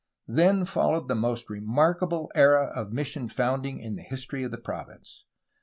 Then 0.27 0.65
followed 0.65 1.07
the 1.09 1.13
most 1.13 1.47
remarkable 1.47 2.31
era 2.33 2.71
of 2.75 2.91
mission 2.91 3.29
founding 3.29 3.77
in 3.77 3.97
the 3.97 4.01
history 4.01 4.43
of 4.43 4.49
the 4.49 4.57
province. 4.57 5.25